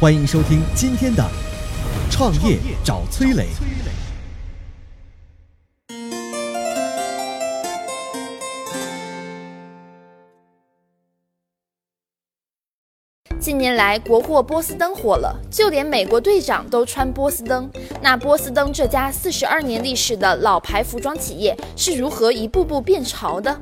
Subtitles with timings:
[0.00, 1.24] 欢迎收听今天的
[2.08, 3.46] 《创业找崔磊》。
[13.40, 17.68] 近年来，国货波司登火了，就连美国队长都穿波司登。
[18.00, 23.60] 那波司登这家四十二年历史的老牌服装企业是如何一步步变潮的？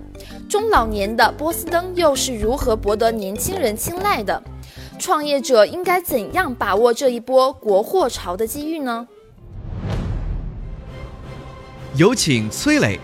[0.51, 4.43] 中老年的波司登又是如何博得年轻人青睐的？
[4.99, 9.07] 创业者应该怎样把握这一波国货潮的机遇呢？
[11.95, 12.99] 有请崔磊。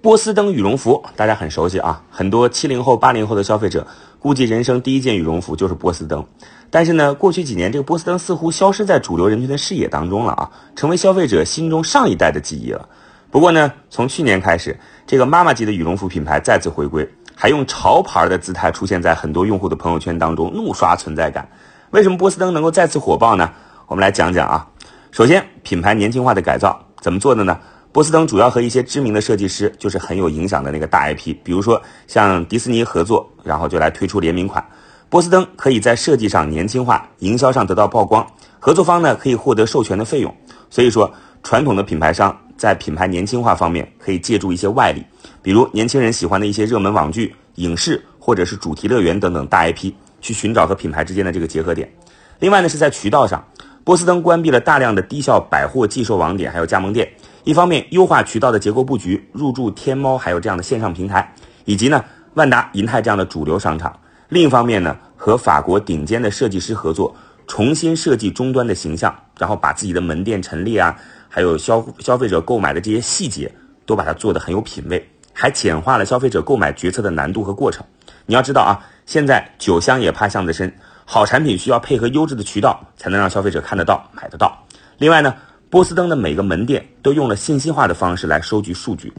[0.00, 3.86] 波司登羽绒服大家很熟悉啊，很多七零后、八零后的消费者
[4.18, 6.24] 估计人生第一件羽绒服就是波司登。
[6.70, 12.88] 但是呢，过去几年这个波司登似乎消失在主流人群的视野当中了啊，成为消费者心中上一代的记忆了。
[13.30, 17.08] 不过呢，从去年开始，这个妈妈级的羽绒服品牌再次回归，
[17.42, 21.48] 还用潮牌的姿态出现在很多用户的朋友圈当中，怒刷存在感。
[21.90, 23.50] 为什么波司登能够再次火爆呢？
[23.88, 24.64] 我们来讲讲啊。
[25.10, 27.58] 首先，品牌年轻化的改造怎么做的呢？
[27.90, 34.64] 波司登主要和一些知名的设计师，就是很有影响的那个大 IP，比如说像迪士尼合作，然后就来推出联名款。
[35.08, 38.24] 波司登可以在设计上年轻化，营销上得到曝光，
[38.60, 40.32] 合作方呢可以获得授权的费用。
[40.70, 45.04] 所以说，传统的品牌商在品牌年轻化方面可以借助一些外力，
[45.42, 51.92] 比如年轻人喜欢的一些热门网剧、影视或者是主题乐园等等大 IP，去寻找和品牌之间的这个结合点。
[52.38, 53.44] 另外呢是在渠道上，
[53.84, 57.08] 波司登关闭了大量的低效百货寄售网点，还有加盟店。
[57.44, 63.92] 一方面优化渠道的结构布局，入驻天猫还有这样的线上平台，以及呢万达、银泰这样的主流商场。
[64.28, 67.14] 另一方面呢，和法国顶尖的设计师合作，
[67.46, 70.96] 重新设计终端的形象，然后把自己的门店陈列啊，
[71.34, 73.50] 还有消消费者购买的这些细节，
[73.86, 77.82] 都把它做得很有品位，还简化了消费者购买决策的难度和过程。
[78.26, 80.70] 你要知道啊，现在酒香也怕巷子深，
[81.06, 84.66] 好产品需要配合优质的渠道，才能让消费者看得到、买得到。
[84.98, 85.34] 另外呢。
[85.72, 89.10] 波司登的每个门店都用了信息化的方式来收集数据，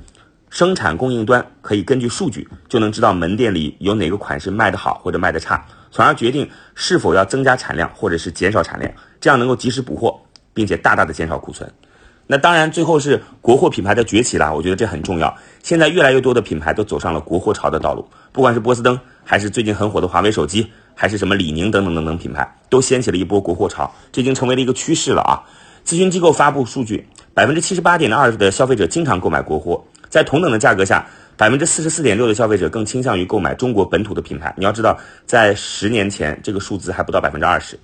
[0.51, 10.21] 生产供应端可以根据数据就能知道门店里有哪个款式卖得好或者卖得差，从而决定是否要增加产量或者是减少产量，这样能够及时补货，
[10.53, 11.67] 并且大大的减少库存。
[12.25, 15.35] 那当然，最后是国货品牌的崛起了，我觉得这很重要。
[15.61, 25.43] 现在越来越多的品牌都走上了国货潮的道路，不管是波司登，还是最近很火的华为手机，还是什么李宁等等等等品牌，都掀起了一波国货潮，这已经成为了一个趋势了啊。
[25.85, 34.53] 咨询机构发布数据，百分之七十八点二的消费者经常购买国货，在同等的价格下，百分之四十四点六的消费者更倾向于购买中国本土的品牌。
[34.57, 37.77] 你要知道，在十年前，这个数字还不到百分之二十。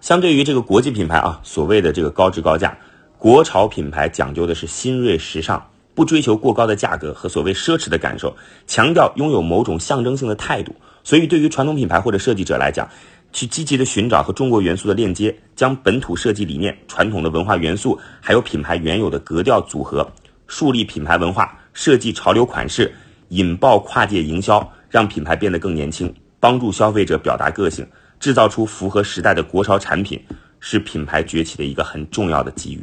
[0.00, 2.74] 相对于这个国际品牌啊，所谓的这个高质高价，
[3.20, 5.62] 国潮品牌讲究的是新锐时尚，
[5.94, 8.34] 不追求过高的价格和所谓奢侈的感受，
[8.66, 10.74] 强调拥有某种象征性的态度。
[11.04, 12.88] 所以，对于传统品牌或者设计者来讲，
[13.30, 20.10] 去积极的寻找和中国元素的链接，将本土设计理念、传统的文化元素，还有品牌原有的格调组合，
[20.46, 22.90] 树立品牌文化，设计潮流款式，
[23.28, 26.10] 引爆跨界营销，让品牌变得更年轻，
[26.40, 27.86] 帮助消费者表达个性，
[28.18, 30.18] 制造出符合时代的国潮产品，
[30.58, 32.82] 是品牌崛起的一个很重要的机遇。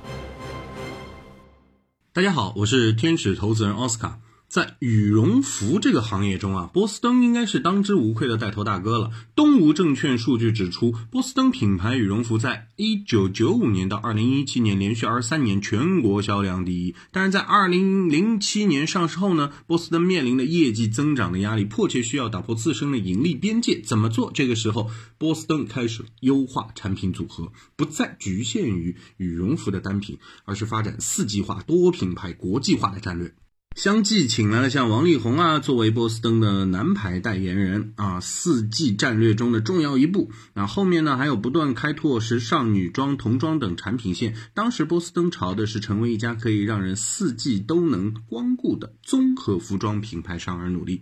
[2.13, 4.19] 大家好，我是天使投资人奥斯卡。
[4.51, 9.11] 在羽绒服这个行业中啊，波司登应该是当之无愧的带头大哥了。
[9.33, 16.95] 东吴证券数据指出，波司登品牌羽绒服在1995年到2017年连续23年全国销量第一。
[17.13, 23.79] 但是在2007年上市后呢，波司登面临的业绩增长的压力，迫切需要打破自身的盈利边界。
[23.79, 24.33] 怎么做？
[24.33, 33.33] 这个时候，波司登开始优化产品组合，不再局限于羽绒服的单品，而是发展四季化、多品牌、国际化的战略。
[33.73, 40.29] 相继请来了像王力宏啊，作为波司登的男排代言人啊，四季战略中的重要一步。
[40.53, 44.35] 那后面呢，还有不断开拓时尚、女装、童装等产品线。
[44.53, 51.01] 当时波司登朝的是成为一家可以让人四季都能光顾的综合服装品牌商而努力。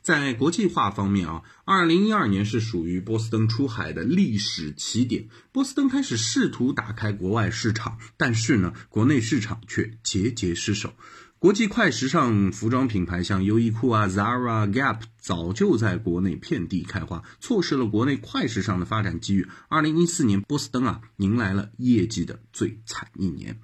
[0.00, 5.28] 在国际化方面啊，二零一二年是属于波司登出海的历史起点。
[5.52, 10.94] 波司登开始试图打开国外市场，但是呢，国内市场却节节失守。
[11.46, 19.46] 国际快时尚服装品牌像优衣库啊、Zara、Gap 早就在国内遍地开花，错失了国内快时尚的发展机遇。
[19.68, 23.60] 二零一四年，波司登啊迎来了业绩的最惨一年。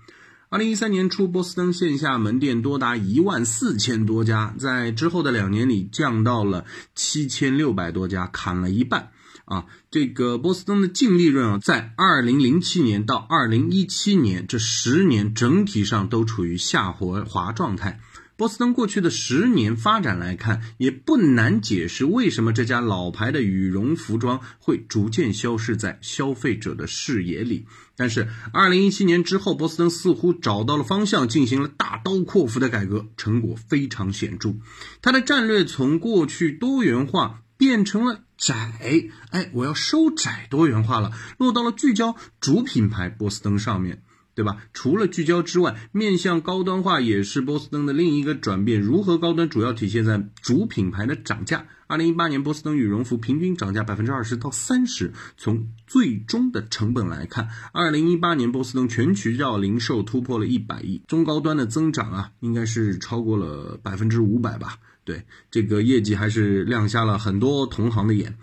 [0.49, 6.65] 二零一三年初，波司登线下门店多达一万四千多家，在之后的两年里降到了
[6.95, 9.11] 七千六百多家，砍了一半。
[9.45, 18.01] 啊，这个波司登的净利润啊，在二零零七年到二零一七年这十年整体上都处于下滑滑状态。
[18.35, 27.67] 波司登过去的十年发展来看，也不难解释为什么这家老牌的羽绒服装会逐渐消失在消费者的视野里。
[27.95, 34.55] 但是，二零一七年之后，波司登似乎找到了方向，进行了大刀阔斧的改革，成果非常显著。
[35.03, 38.23] 它的战略从过去多元化变成了。
[38.37, 44.03] 窄，哎，我要收窄多元化了，落到了聚焦主品牌波司登上面，
[44.35, 44.57] 对吧？
[44.73, 48.81] 除了聚焦之外，面向高端化也是波司登的另一个转变。
[48.81, 51.69] 如何高端，主要体现在主品牌的涨价。
[51.87, 55.13] 二零一八年，波司登羽绒服平均涨价百分之二十到三十。
[55.37, 64.79] 从最终的成本来看，二零一八年波司登全渠道零售突破了一百亿，中高端的增长啊，应该是超过了百分之五百吧。
[65.05, 68.37] 对这个业绩还是亮瞎了很多同行的眼。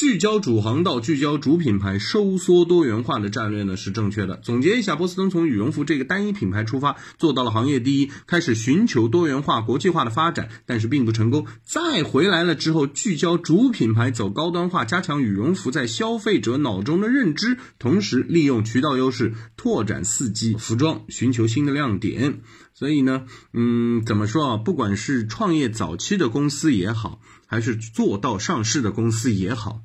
[0.00, 4.38] 聚焦主航道，聚焦主品牌，收缩多元化的战略呢是正确的。
[4.38, 11.46] 总结一下，波司登从羽绒服这个单一品牌出发，做到了行业第一，开始寻求多元化、国际化的发展，但是并不成功。
[11.62, 22.40] 再回来了之后，聚焦主品牌，走高端化，加强羽绒服在消费者脑中的认知，同时利用渠道优势拓展四季服装，寻求新的亮点。
[22.72, 24.56] 所以呢，嗯，怎么说啊？
[24.56, 27.20] 不管是创业早期的公司也好。
[27.52, 29.82] 还是做到上市的公司也好，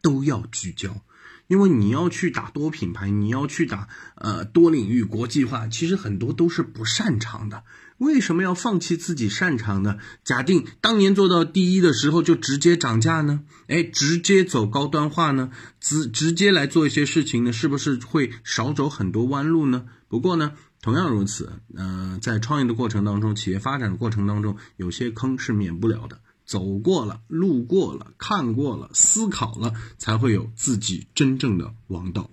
[0.00, 1.02] 都要聚焦，
[1.46, 7.64] 因为你要去打多品牌，你要去打呃多领域国际化，其实很多都是不擅长的。
[7.98, 9.98] 为什么要放弃自己擅长的？
[10.22, 13.40] 假定当年做到第一的时候就直接涨价呢？
[13.66, 15.50] 哎，直接走高端化呢？
[15.80, 17.52] 直直接来做一些事情呢？
[17.52, 19.86] 是不是会少走很多弯路呢？
[20.06, 26.20] 不过呢，同样如此，呃，在创业的过程当中，企业发展的过程当中，有些坑是免不了的。
[26.48, 32.30] 走过了，路过了，看过了，思考了，才会有自己真正的王道。